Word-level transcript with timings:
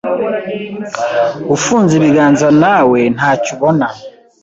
ufunze 1.55 1.91
ibiganza 1.99 2.47
nawe 2.61 2.99
ntacyo 3.15 3.51
ubona 3.55 3.87